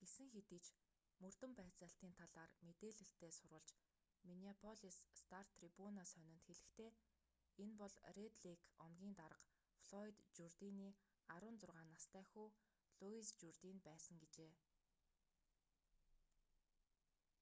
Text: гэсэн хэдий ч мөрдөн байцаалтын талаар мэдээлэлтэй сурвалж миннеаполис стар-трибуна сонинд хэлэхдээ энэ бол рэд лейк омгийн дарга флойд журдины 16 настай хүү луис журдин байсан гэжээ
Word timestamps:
гэсэн 0.00 0.28
хэдий 0.34 0.60
ч 0.66 0.68
мөрдөн 1.22 1.52
байцаалтын 1.60 2.12
талаар 2.20 2.50
мэдээлэлтэй 2.66 3.32
сурвалж 3.38 3.70
миннеаполис 4.26 4.96
стар-трибуна 5.20 6.02
сонинд 6.12 6.42
хэлэхдээ 6.46 6.90
энэ 7.62 7.74
бол 7.82 7.94
рэд 8.16 8.32
лейк 8.46 8.60
омгийн 8.86 9.14
дарга 9.20 9.46
флойд 9.84 10.16
журдины 10.38 10.88
16 11.36 11.90
настай 11.94 12.24
хүү 12.32 12.48
луис 13.00 13.28
журдин 13.42 13.76
байсан 13.88 14.16
гэжээ 14.22 14.52